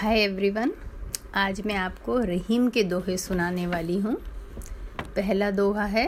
[0.00, 0.70] Hi everyone,
[1.34, 4.14] आज मैं आपको रहीम के दोहे सुनाने वाली हूँ।
[5.16, 6.06] पहला दोहा है,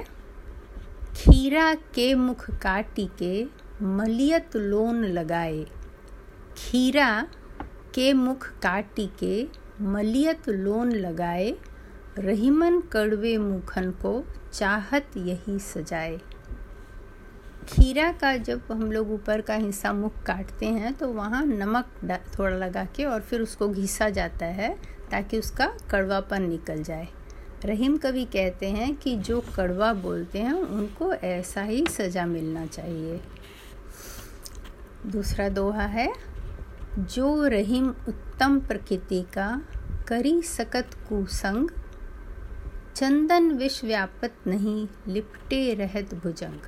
[1.17, 3.45] खीरा के मुख काटी के
[3.83, 5.67] मलियत लोन लगाए।
[6.57, 7.27] खीरा
[7.95, 9.47] के मुख काटी के
[9.85, 11.55] मलियत लोन लगाए,
[12.19, 16.21] रहीमन कड़वे मुखन को चाहत यही सजाए।
[17.69, 21.87] खीरा का जब हम लोग ऊपर का हिस्सा मुख काटते हैं तो वहाँ नमक
[22.39, 24.77] थोड़ा लगा के और फिर उसको घिसा जाता है
[25.11, 27.09] ताकि उसका कड़वापन निकल जाए।
[27.65, 33.21] रहीम कवि कहते हैं कि जो कड़वा बोलते हैं, उनको ऐसा ही सज़ा मिलना चाहिए।
[35.07, 36.09] दूसरा दोहा है,
[36.99, 39.61] जो रहीम उत्तम प्रकृति का
[40.09, 41.71] करी सकत कुसंग,
[42.97, 46.61] चंदन विष व्यापत नहीं, लिपटे रहत भुजंग।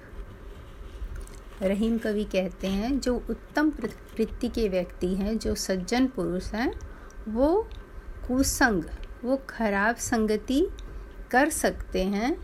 [1.64, 6.72] रहीम कवि कहते हैं, जो उत्तम प्रवृत्ति के व्यक्ति हैं, जो सज्जन पुरुष हैं,
[7.28, 7.68] वो
[8.28, 8.84] कुसंग,
[9.24, 10.68] वो खराब संगति
[11.30, 12.36] कर सकते हैं,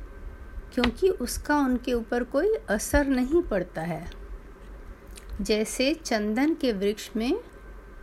[0.74, 4.10] क्योंकि उसका उनके ऊपर कोई असर नहीं पड़ता है।
[5.40, 7.40] जैसे चंदन के वृक्ष में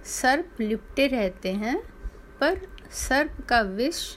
[0.06, 1.84] सर्प लिपटे रहते हैं,
[2.40, 4.16] पर सर्प का विष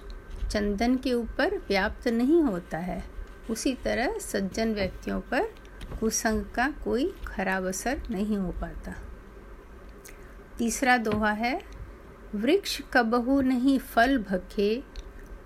[0.51, 3.05] चंदन के ऊपर व्याप्त नहीं होता है।
[3.51, 5.53] उसी तरह सज्जन व्यक्तियों पर
[6.01, 8.95] कुसंग का कोई खराब असर नहीं हो पाता।
[10.59, 11.63] तीसरा दोहा है,
[12.35, 14.85] वृक्ष कबहू नहीं फल भखे,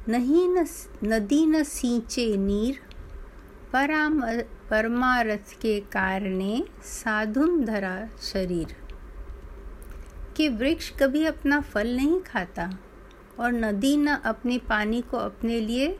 [0.09, 0.67] नहीं न
[1.05, 2.81] नदी न सींचे नीर,
[3.73, 8.77] पराम, परमारथ के कारणे साधुन धरा शरीर।
[10.37, 12.79] कि वृक्ष कभी अपना फल नहीं खाता
[13.41, 15.99] और नदी न अपने पानी को अपने लिए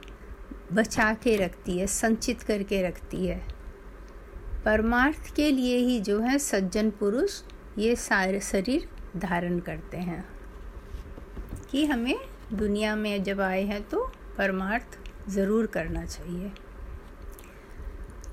[0.73, 3.54] बचा के रखती है, संचित करके रखती है।
[4.65, 7.41] परमार्थ के लिए ही जो है सज्जन पुरुष
[7.77, 10.23] ये सारे शरीर धारण करते हैं।
[11.71, 12.15] कि हमें
[12.53, 14.05] दुनिया में जब आए हैं तो
[14.37, 14.97] परमार्थ
[15.29, 16.51] ज़रूर करना चाहिए।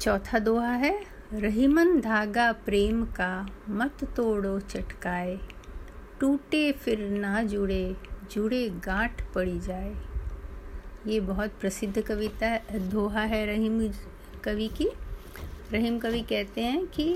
[0.00, 0.94] चौथा दोहा है,
[1.32, 5.38] रहीमन धागा प्रेम का मत तोड़ो चटकाए,
[6.21, 7.97] टूटे फिर ना जुड़े
[8.32, 9.94] जुड़े गांठ पड़ी जाए।
[11.06, 12.56] ये बहुत प्रसिद्ध कविता
[12.91, 13.81] दोहा है रहीम
[14.44, 14.88] कवि की।
[15.72, 17.15] रहीम कवि कहते हैं कि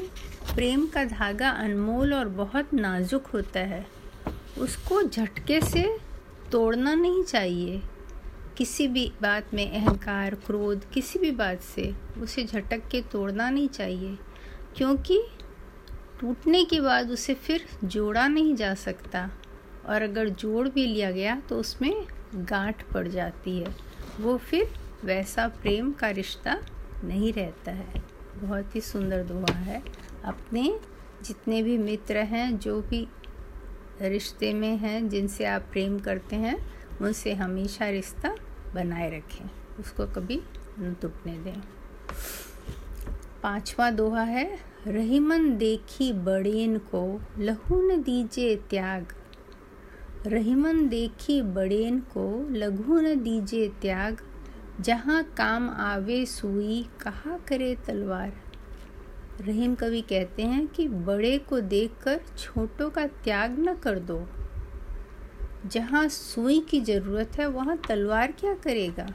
[0.55, 3.84] प्रेम का धागा अनमोल और बहुत नाजुक होता है।
[4.59, 5.84] उसको झटके से
[6.53, 7.81] तोड़ना नहीं चाहिए।
[8.56, 13.69] किसी भी बात में अहंकार, क्रोध, किसी भी बात से उसे झटक के तोड़ना नहीं
[13.69, 14.17] चाहिए,
[14.77, 15.23] क्योंकि
[16.21, 19.28] टूटने के बाद उसे फिर जोड़ा नहीं जा सकता
[19.87, 23.75] और अगर जोड़ भी लिया गया तो उसमें गांठ पड़ जाती है।
[24.21, 24.71] वो फिर
[25.05, 26.61] वैसा प्रेम का रिश्ता
[27.05, 29.83] नहीं रहता है। बहुत ही सुंदर दुआ है।
[30.25, 30.81] अपने
[31.23, 33.09] जितने भी मित्र हैं, जो भी
[34.03, 36.67] रिश्ते में हैं, जिनसे आप प्रेम करते हैं,
[37.03, 38.37] उनसे हमेशा रिश्ता
[38.75, 40.43] बनाए रखें। उसको कभी
[40.79, 41.63] न टूटने दें।
[43.43, 49.13] पांचवा दोहा है, रहीमन देखी बड़ेन को लहू न दीजिए त्याग।
[50.27, 54.25] रहीमन देखी बड़ेन को लघु न दीजिए त्याग।
[54.81, 58.32] जहाँ काम आवे सुई, कहा करे तलवार।
[59.41, 64.26] रहीम कवि कहते हैं कि बड़े को देखकर छोटों का त्याग न कर दो।
[65.66, 69.06] जहाँ सुई की ज़रूरत है, वहाँ तलवार क्या करेगा?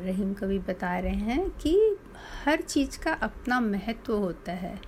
[0.00, 1.96] रहीम कवि बता रहे हैं कि
[2.44, 4.80] हर चीज़ का अपना महत्व होता है।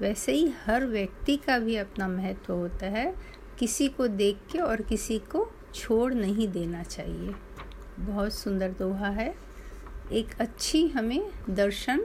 [0.00, 3.14] वैसे ही हर व्यक्ति का भी अपना महत्व होता है।
[3.58, 7.34] किसी को देख के और किसी को छोड़ नहीं देना चाहिए।
[7.98, 9.34] बहुत सुंदर दोहा है।
[10.12, 12.00] एक अच्छी हमें दर्शन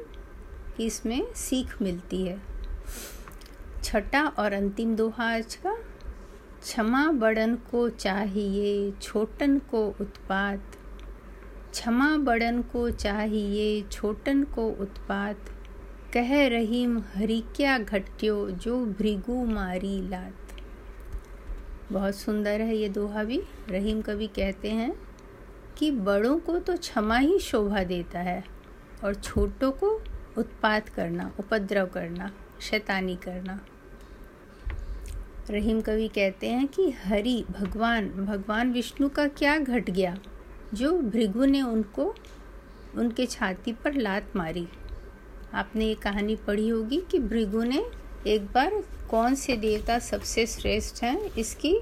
[0.77, 2.41] की इसमें सीख मिलती है।
[3.83, 5.73] छठा और अंतिम दोहा आज का,
[6.61, 10.61] क्षमा बड़न को चाहिए, छोटन को उत्पात।
[11.71, 15.39] क्षमा बड़न को चाहिए, छोटन को उत्पात।
[16.13, 20.33] कह रहीम, हरि क्या घट्यो जो भृगु मारी लात।
[21.91, 25.06] बहुत सुंदर है ये दोहा भी, रहीम कवि कहते हैं।
[25.77, 28.43] कि बड़ों को तो क्षमा ही शोभा देता है
[29.03, 29.89] और छोटों को
[30.37, 32.31] उत्पात करना, उपद्रव करना,
[32.61, 33.59] शैतानी करना।
[35.49, 40.17] रहीम कवि कहते हैं कि हरि, भगवान भगवान विष्णु का क्या घट गया
[40.73, 42.13] जो भृगु ने उनको,
[42.95, 44.67] उनके छाती पर लात मारी।
[45.53, 47.85] आपने ये कहानी पढ़ी होगी कि भृगु ने
[48.27, 51.79] एक बार कौन से देवता सबसे श्रेष्ठ हैं, इसकी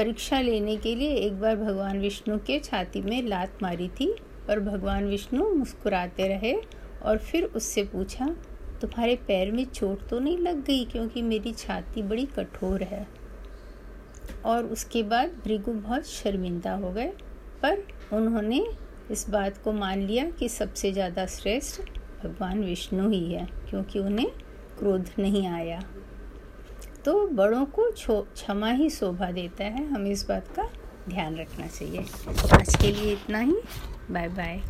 [0.00, 4.06] परीक्षा लेने के लिए एक बार भगवान विष्णु के छाती में लात मारी थी
[4.50, 6.54] और भगवान विष्णु मुस्कुराते रहे
[7.02, 8.26] और फिर उससे पूछा,
[8.80, 13.06] तुम्हारे पैर में चोट तो नहीं लग गई क्योंकि मेरी छाती बड़ी कठोर है?
[14.44, 17.12] और उसके बाद भृगु बहुत शर्मिंदा हो गए,
[17.62, 17.82] पर
[18.12, 18.64] उन्होंने
[19.10, 21.80] इस बात को मान लिया कि सबसे ज़्यादा श्रेष्ठ
[22.24, 24.30] भगवान विष्णु ही है, क्योंकि उन्हें
[24.78, 25.82] क्रोध नहीं आया।
[27.04, 27.90] तो बड़ों को
[28.34, 30.68] क्षमा ही शोभा देता है। हमें इस बात का
[31.08, 32.00] ध्यान रखना चाहिए।
[32.54, 33.56] आज के लिए इतना ही।
[34.10, 34.60] Bye bye